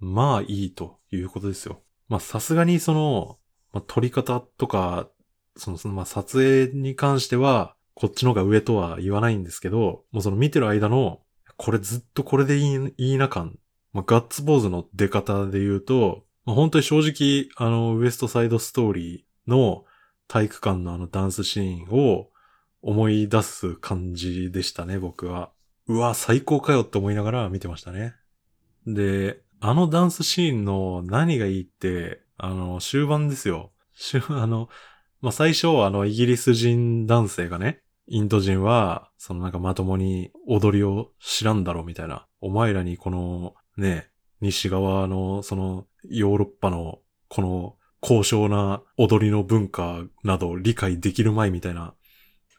[0.00, 1.82] まあいいということですよ。
[2.08, 3.38] まあさすがにその、
[3.72, 5.08] まあ、撮り方とか、
[5.56, 11.20] その、そのまあ撮影に関しては、こっちの方が上とは言わないんですけど、もうその見てる間の、
[11.56, 13.58] これずっとこれでいい、いいな感。
[13.94, 19.84] まあ、ガッツポーズの出方で言うと、まあ、本当に正直、あの、ウエストサイドストーリーの
[20.28, 22.28] 体育館のあのダンスシーンを
[22.82, 25.52] 思い出す感じでしたね、僕は。
[25.86, 28.14] うわ、最高かよって思いながら見てましたね。
[28.86, 33.72] で、あのダンスシーンの何がいいって、あの、終盤ですよ。
[34.28, 34.68] あの、
[35.20, 42.26] まあ、最初、あの、イギリス人男性がね、インド人は、そのなんかまともに踊りを知らんだろうみたいな。
[42.40, 44.10] お前らにこの、ね、
[44.40, 51.94] 西側の、その、ヨーロッパの、この、高尚な踊りの文化など理解できるまいみたいな、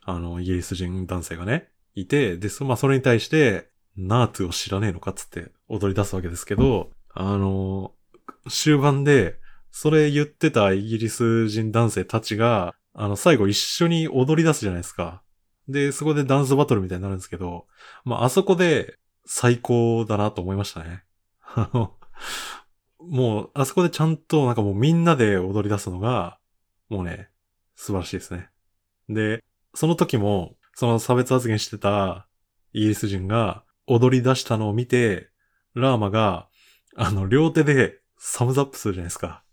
[0.03, 7.93] あの、イギリス人男性がね、いて、で、まあ、それに対して、ナートゥを知らねえのかっつって踊り出すわけですけど、あの、
[8.49, 9.37] 終盤で、
[9.71, 15.21] それ言ってたイギリス人男性たちが、あの、最後一緒に踊り出すじゃないですか。
[15.67, 17.67] で、そこでダンスバトルみたいになるんですけど、
[18.03, 21.03] まあ、あそこで最高だなと思いましたね。
[21.41, 21.93] あの、
[22.99, 26.39] もう、あそこでちゃんとなんかもうみんなで踊り出すのが、
[26.89, 27.29] もうね、
[27.75, 28.49] 素晴らしいですね。
[29.09, 32.27] で、その時も、その差別発言してた
[32.73, 35.29] イギリス人が踊り出したのを見て、
[35.73, 36.47] ラーマが、
[36.95, 39.43] あの、両手でサムズアップするじゃないですか。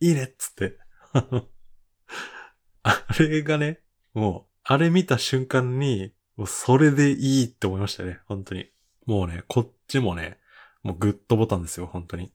[0.00, 0.78] いいねっつって。
[2.82, 3.80] あれがね、
[4.14, 8.70] もう、あれ見た瞬間に、もうそれでいいって思いましたね、本当に。
[9.10, 10.38] もうね、こっちもね、
[10.84, 12.32] もうグッドボタンですよ、本当に。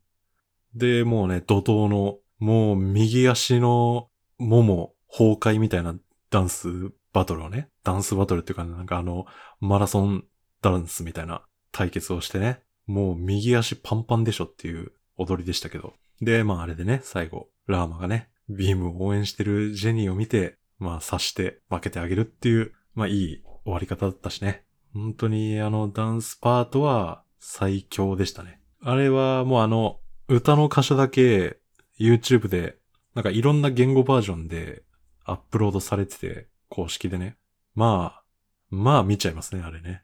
[0.75, 5.95] で、もうね、怒涛の、もう右足のもも崩壊みたいな
[6.29, 9.25] ダンスバトルをね、ダンスバトルっていうか、なんかあの、
[9.61, 10.25] マラソン
[10.61, 15.93] ダンスみたいな対決をしてね、もう右足パンパンでしょっていう踊りでしたけど。
[16.19, 24.65] で、まああれでね、最後、ラーマがね、ビームを応援してるジェニーを見て、まあ刺して負けてあげるっていう、まあいい終わり方だったしね。
[24.95, 28.62] 本当にあのダンスパートは最強でしたね。
[28.81, 31.60] あれはもうあの、歌の箇所だけ
[31.99, 32.77] YouTube で、
[33.13, 34.84] なんかいろんな言語バージョンで
[35.25, 37.36] アップロードされてて、公式でね。
[37.75, 38.23] まあ、
[38.69, 40.03] まあ見ちゃいますね、あれね。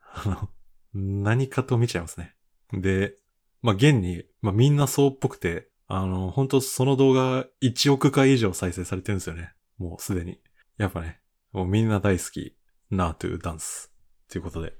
[0.00, 0.48] あの、
[0.94, 2.34] 何かと見ちゃいますね。
[2.72, 3.16] で、
[3.60, 9.52] まあ現に、まあみんなそうっぽくて、あの、本当その動画1億回以上再生されてるんですよね。
[9.76, 10.40] もうすでに。
[10.78, 11.20] やっぱね、
[11.52, 12.56] もうみんな大好き、
[12.90, 13.89] ナートゥダンス。
[14.30, 14.74] ということで、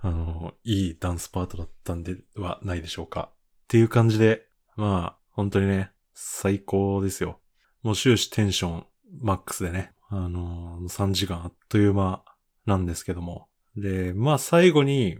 [0.00, 3.30] あの、いいダンスパートだったんではないでしょうか。
[3.32, 7.40] っていう感じで、まあ、本当にね、最高ですよ。
[7.82, 8.86] もう終始テンション
[9.20, 12.22] マックスでね、あの、3時間あっという間
[12.66, 13.48] なんですけども。
[13.76, 15.18] で、まあ最後に、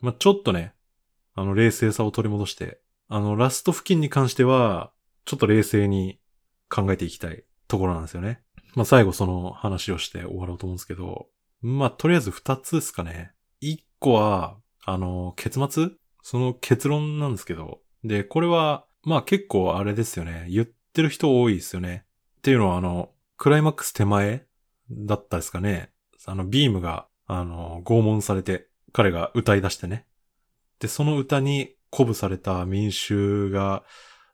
[0.00, 0.74] まあちょっとね、
[1.34, 4.92] あの冷静さを取り戻して、あのラスト付近に関しては、
[5.24, 6.20] ちょっと冷静に
[6.68, 8.42] 考えていきたいところなんですよね。
[8.74, 11.28] まあ最後その話をして終わろうと思うんですけど、
[11.60, 13.32] まあとりあえず2つですかね。
[13.60, 15.90] 1個は、あの、結末？
[16.22, 17.80] その結論なんですけど。
[18.04, 20.46] で、これは、まあ結構あれですよね。
[20.48, 22.04] 言ってる人多いですよね。
[22.38, 24.46] っていうのはあの、クライマックス手前
[24.90, 25.90] だったですかね。
[26.26, 30.06] あの、ビームが、あの、拷問されて、彼が歌い出してね。
[30.80, 33.84] で、その歌に鼓舞された民衆が、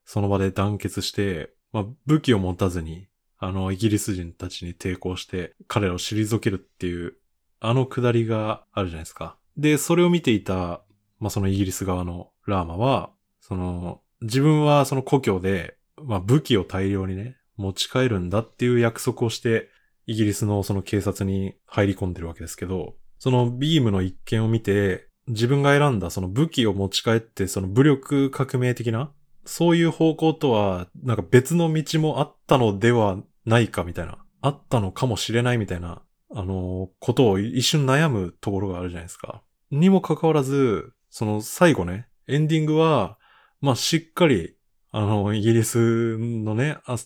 [0.04, 3.08] その場で団結して、まあ、武器を持たずに、
[3.44, 7.14] あの、イギリス人たちに抵抗して、彼らを退けるっていう、
[7.58, 9.36] あのくだりがあるじゃないですか。
[9.56, 10.82] で、それを見ていた、
[11.18, 19.70] まあ、そのイギリス側のラーマは、その、自分はその故郷で、まあ、武器を大量にね、持ち帰るんだっていう約束をして、
[20.06, 29.10] イギリスのその警察に入り込んでるわけですけど、そのビームの一件を見て、自分が選んだその武器を持ち帰ってその武力革命的な、
[29.44, 36.02] そういう方向とは、なんか別の道もあったのではないかみたいな、あったのかもしれないみたいな、
[36.34, 39.42] あの、ことを一瞬悩むところがあるじゃないですか。
[39.70, 43.18] にもかかわらず、その最後ね、エンディングは、
[43.60, 44.56] まあ、しっかり、
[44.90, 46.96] あの、イギリスのね、あ、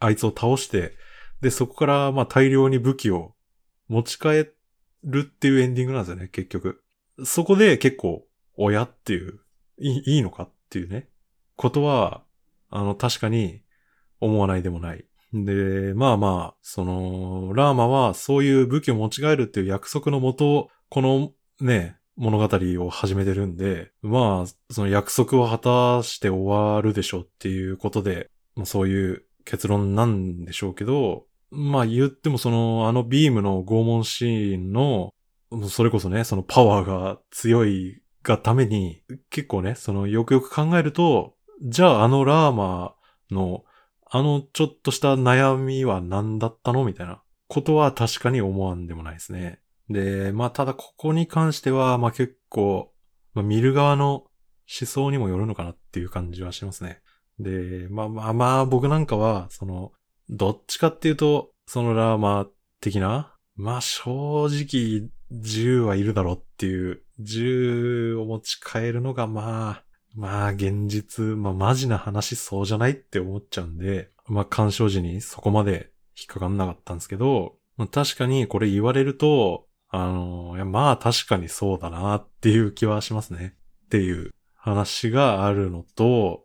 [0.00, 0.96] あいつを倒して、
[1.40, 3.34] で、そこから、まあ、大量に武器を
[3.88, 4.48] 持ち帰
[5.04, 6.82] るっていうエンディングなんですよね、結局。
[7.24, 9.40] そこで結構、親っていう、
[9.78, 11.08] いいいいのかっていうね、
[11.56, 12.22] ことは、
[12.70, 13.62] あの、確かに
[14.20, 15.04] 思わないでもない。
[15.32, 22.48] で、まあまあ、その、ラーマはそういう武器を持ち帰るっていう約束のもと、このね、物語
[22.84, 25.58] を始めてるんで、まあ、その約束を果
[26.00, 35.14] たして終わるでしょうっていうことで、まあ、そういう結論なんでしょうけど、まあ言ってもその、あのビームの拷問シーンの、
[35.68, 42.94] それこそね、そのパワーが強いがために、結構ね、そのよくよく考えると、じゃああのラーマ
[43.30, 43.64] の、
[44.10, 46.84] あのちょっとした悩みは何だったの？
[46.84, 49.60] みたいなことは確かに思わんでもないですね。
[49.90, 52.92] で、まあただここに関しては、まあ結構、
[53.34, 54.28] まあ見る側の思
[54.68, 57.00] 想にもよるのかなっていう感じはしますね。
[57.38, 59.92] で、まあまあまあ僕なんかは、その、
[60.28, 62.46] どっちかっていうと、そのラーマ
[62.80, 69.84] 的な、まあ正直、銃はいるだろうっていう、銃を持ち帰るのがまあ、
[70.18, 83.54] まあ現実、まあマジな話そうじゃないって思っちゃうんで、まあ干渉時にそこまで引っかかんなかったんですけど、まあ、確かにこれ言われると、あの、いやまあ確かにそうだなっていう気はしますね。
[83.86, 86.42] っていう話があるのと、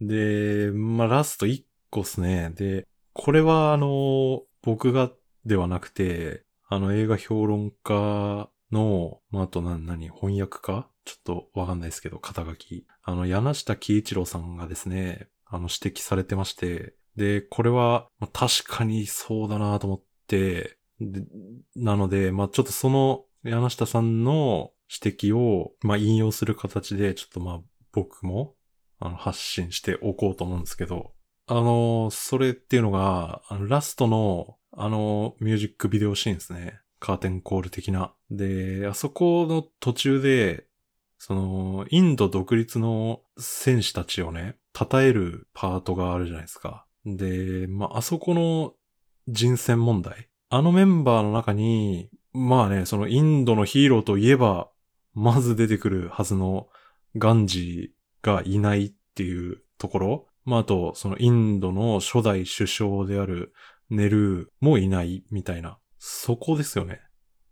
[0.00, 2.50] で、まあラスト1個っすね。
[2.54, 5.10] で、これはあの、僕が
[5.44, 12.86] ではなくて、あの映画評論家の、まあ、あと何、何、翻訳家ちょっとわかんないですけど、肩書き。
[13.02, 21.22] あの、柳下喜一郎さんがですね、あの、指摘されてまして、で、これは、まあ、確かにそうだなと思って、で
[21.76, 24.70] なので、まあ、ちょっとその柳下さんの
[25.02, 27.60] 指摘を、まあ、引用する形で、ちょっとまあ、
[27.92, 28.54] 僕も、
[28.98, 31.12] あの、発信しておこうと思うんですけど、
[31.46, 36.80] あの、それっていうのが、あのラストの、あの、ミュージックビデオシーンですね。
[37.00, 38.14] カーテンコール的な。
[38.30, 40.64] で、あそこの途中で、
[41.26, 46.84] その、インド独立の戦士たちをね、称えるパートがあるじゃないですか。
[47.06, 48.74] で、まあ、あそこの
[49.26, 50.28] 人選問題。
[50.50, 54.68] あのメンバーの中に、まあね、そのインドのヒーローといえば、
[55.14, 56.68] まず出てくるはずの
[57.16, 60.26] ガンジーがいないっていうところ。
[60.44, 63.54] まあ、あと、そのインドの初代首相である
[63.88, 65.78] ネルーもいないみたいな。
[65.98, 67.00] そこですよね。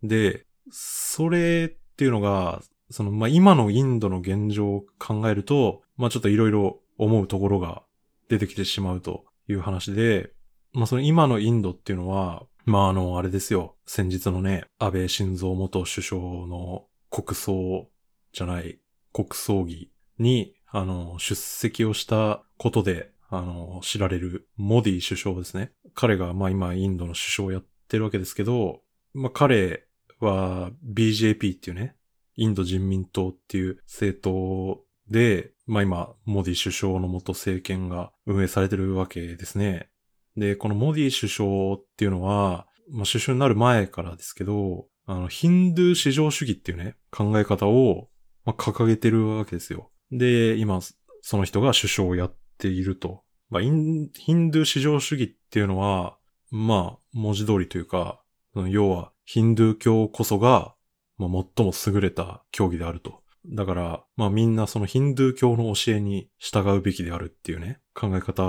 [0.02, 2.60] で、それっていうのが、
[2.92, 7.82] その、まあ、今のインドの現状を考えると、まあ、ちょっといろいろ思うところが
[8.28, 10.32] 出てきてしまうという話で、
[10.72, 13.74] まあ、その今のインドっていうのは、まあ、あの、あれですよ。
[13.86, 17.88] 先日のね、安倍晋三元首相の国葬
[18.32, 18.78] じゃない、
[19.12, 25.70] 国葬儀にあの、出席をしたことで、あの、知られるモディ首相ですね。
[25.94, 28.80] 彼が、まあ今、インドの首相をやってるわけですけど、
[29.12, 29.84] まあ彼
[30.18, 31.94] は BJP っていうね、
[32.36, 39.88] インド人民党っていう政党で、まあ今、モディ首相の元政権が運営されてるわけですね。
[40.36, 48.08] で、このモディ首相っていうのは、まあ首相になる前からですけど、あの、ヒンドゥー至上主義っていうね、考え方を、
[48.44, 49.90] まあ、掲げてるわけですよ。
[50.10, 50.80] で、今、
[51.20, 53.22] その人が首相をやっていると。
[53.50, 54.10] まあ、ヒン
[54.50, 56.16] ドゥー至上主義っていうのは、
[56.50, 58.22] まあ、文字通りというか、
[58.68, 60.74] 要は、ヒンドゥー教こそが、
[61.18, 63.22] まあ、最も優れた教義であると。
[63.46, 68.42] だから、まあみんなそのヒンドゥー教の教えに従うべきであるっていうね、考え方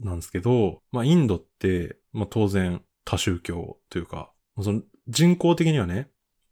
[0.00, 6.08] なんですけど、まあインドって、まあ当然多宗教というか、その人口的にはね、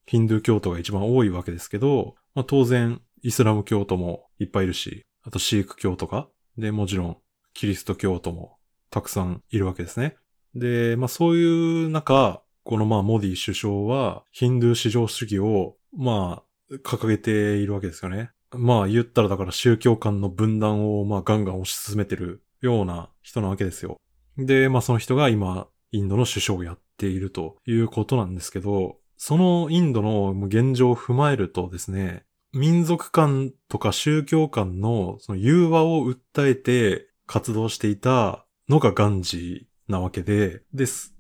[0.07, 7.17] ヒンドゥー教徒が一番多いわけですけど、まあ当然イスラム教徒もいっぱいいるし、あとシーク教とか、で、もちろん
[7.55, 8.59] キリスト教徒も
[8.91, 10.17] たくさんいるわけですね。
[10.55, 18.31] で、まあそういう中、このまあモディ首相はヒンドゥー至上主義をまあ掲げているわけですよね。
[18.53, 24.01] まあ言ったらだから宗教間の分断をまあガンガン推し進めてるような人なわけですよ。
[24.37, 41.12] で、まあその人が今インドの首相をやっているということなんですけど、そのインドの現状を踏まえるとですね、民族間とか宗教間のその融和を訴えて活動していたのがガンジーなわけで、です。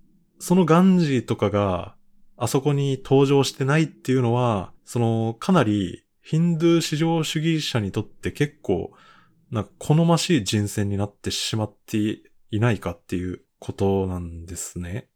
[0.43, 1.95] そのガンジーとかが
[2.37, 8.91] あそこに登場してないっていうのは、そのかなりヒンドゥー至上主義者にとって結構
[9.53, 15.07] なんか好ましい人選になってしまっていないかっていうことなんですね。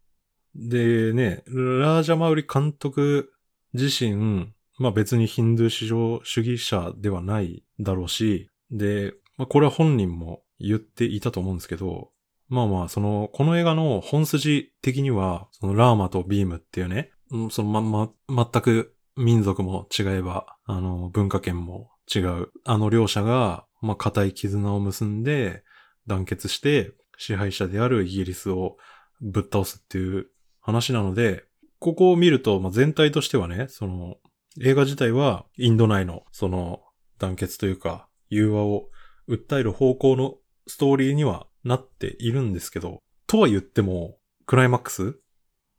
[0.54, 3.32] でね、ラージャマウリ監督
[3.72, 12.12] 自身、まあ別にヒンドゥー至上主義者ではないだろうし、で、まあこれは本人も言っていたと思うんですけど、
[12.48, 17.10] まあまあ、その、この映画の本筋的には、そのラーマとビームっていうね、
[17.50, 22.52] そのま、ま、全く民族も違えば、あの、文化圏も違う。
[22.64, 25.64] あの両者が、まあ、固い絆を結んで、
[26.06, 28.76] 団結して、支配者であるイギリスを
[29.20, 30.28] ぶっ倒すっていう
[30.60, 31.44] 話なので、
[31.78, 34.16] ここを見ると、まあ、全体としてはね、その、
[34.62, 36.80] 映画自体はインド内のその
[37.18, 38.88] 団結というか、融和を
[39.28, 40.36] 訴える方向の
[40.66, 45.18] ストーリーにはなっているんですけど、とは言っても、クライマックス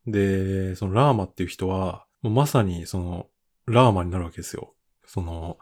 [0.05, 3.27] で、そのラーマっていう人は、もうまさにその、
[3.65, 4.75] ラーマになるわけですよ。
[5.05, 5.57] その、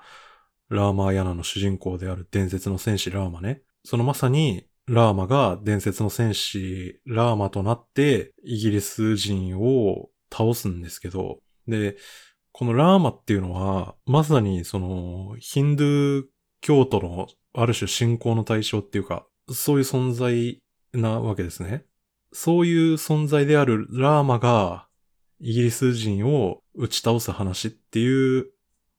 [0.70, 3.62] ラーマーヤナの主人公である伝説の戦士ラーマね。
[3.84, 11.98] そのまさに、ラーマが伝説の戦士ラーマとなってイギリス人を倒すんですけど、で、
[12.52, 16.26] このラーマっていうのは、まさにそのヒンドゥー
[16.62, 20.62] 教徒のある種信仰の対象っていうか、そういう存在
[20.94, 21.86] なわけですね。
[22.32, 24.88] そういう存在であるラーマが
[25.40, 28.48] イギリス人を打ち倒す話っていう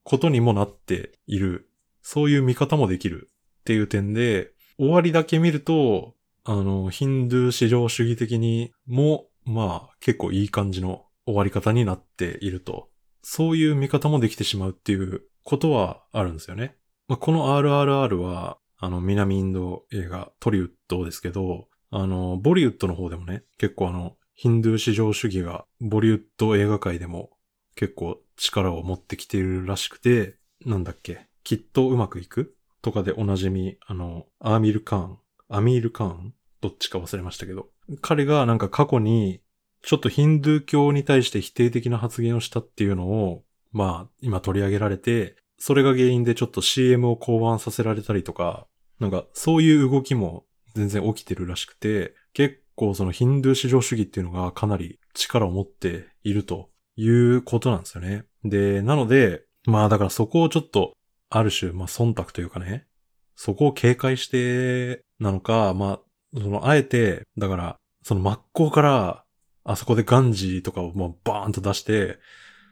[0.04, 1.68] ことにもなっている。
[2.02, 3.30] そういう見方もできる
[3.60, 12.88] っていう点で、終わりだけ見ると、あの、ヒンドゥー至上主義的にも、まあ、結構いい感じの終わり方になっていると。
[13.22, 16.76] そういう見方もできてしまうっていうことはあるんですよね。
[17.08, 27.30] まあ、この RRR は、あの、南インド映画トリウッドですけど、あの、ボリウッドの方でもね、結構あの、ヒンドゥー至上主義がボリウッド映画界でも
[27.74, 32.54] 結構力を持ってきているらしくて、なんだっけ、きっとうまくいく？
[32.82, 35.18] とかでおなじみ、あの、アーミル・カーン、
[35.48, 36.34] アミール・カーン？
[36.60, 37.68] どっちか忘れましたけど、
[38.00, 39.40] 彼がなんか過去に、
[39.82, 48.66] ちょっとヒンドゥー教に対して否定的な発言をしたっていうのを、まあ、今取り上げられて、それが原因でちょっと CM を降板させられたりとか、
[49.00, 50.44] なんかそういう動きも
[50.74, 58.24] 全然起きてるらしくて、結構そのヒンドゥー至上主義っていうのがかなり力を持っているということなんですよね。
[58.44, 60.94] で、なので、まあだからそこをちょっと
[61.30, 62.86] ある種、まあ、忖度というかね、
[63.34, 66.00] そこを警戒してなのか、ま
[66.34, 69.24] あ、その、あえて、だから、その真っ向から、
[69.64, 72.18] あそこでガンジーとかをもうバーンと出して、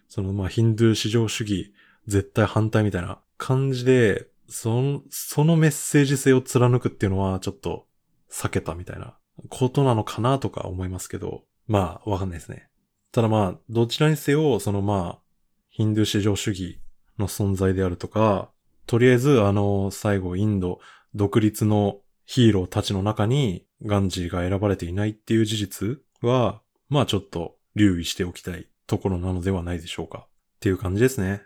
[0.09, 1.74] そのまあヒンドゥー至上主義
[2.07, 7.87] 絶対反対みたいな感じで、その、そのメッセージ性を貫くっていうのはちょっと
[8.31, 9.17] 避けたみたいな
[9.49, 12.69] ことなのかなとか思いますけど、まあわかんないですね。
[13.13, 15.23] ただまあ、どちらにせよ、そのまあ、
[15.71, 16.81] ヒンドゥー至上主義
[17.19, 18.51] の存在であるとか、
[18.87, 20.81] とりあえずあの、最後インド
[21.15, 30.27] 独立のヒーローたちの中にガンジーが選ばれていないっていう事実は、まあちょっと留意しておきたいところなのではないでしょうか。
[30.27, 31.43] っていう感じですね。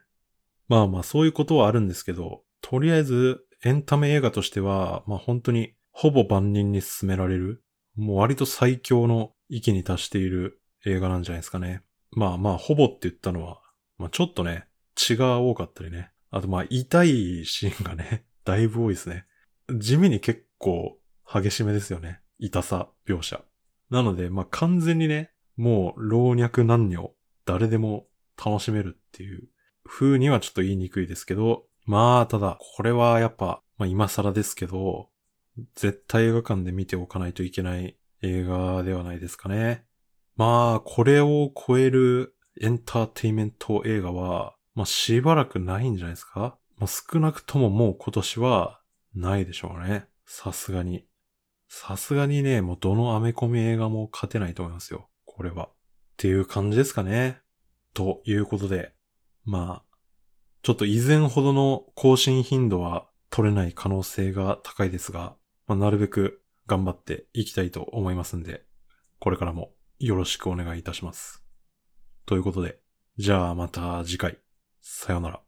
[0.68, 7.64] まあまあそういうことはあるんですけど、とりあえずエンタメ映画としては、まあ本当にほぼ万人に進められる、
[7.96, 11.82] もう割と最強の域に達している映画なんじゃないですかね。
[12.12, 13.60] まあまあほぼって言ったのは、
[13.96, 16.10] まあちょっとね、血が多かったりね。
[16.30, 19.26] あとまあ痛いシーンがね、 だいぶ多いですね。
[19.70, 22.20] 地味に結構激しめですよね。
[22.38, 23.42] 痛さ描写。
[23.90, 27.14] なのでまあ完全にね、もう老若男女、
[27.44, 28.06] 誰でも
[28.42, 29.48] 楽しめるっていう
[29.88, 35.08] 風にはちょっと言いにくいですけど、まあただ、これはやっぱ、まあ今更ですけど、
[35.74, 39.84] 絶対映画館で見ておかないといけない映画ではないですかね。
[40.36, 48.80] まあ、これを超えるエンターテイメント映画は、まあしばらくないんじゃないですかまあ少なくとももう今年は
[49.14, 50.06] ないでしょうね。
[50.26, 51.06] さすがに。
[51.68, 55.08] さすがにね、もうどのアメコミ映画も勝てないと思いますよ。
[55.24, 55.66] これは。
[55.66, 55.70] っ
[56.16, 57.40] ていう感じですかね。
[57.94, 58.94] ということで、
[59.48, 59.96] まあ、
[60.60, 65.36] ちょっと以前ほどの更新頻度は取れない可能性が高いですが、
[65.66, 68.66] まあ、なるべく頑張っていきたいと思いますんで、
[69.18, 71.42] これからもよろしくお願いいたします。
[72.26, 72.78] ということで、
[73.16, 74.38] じゃあまた次回。
[74.82, 75.47] さようなら。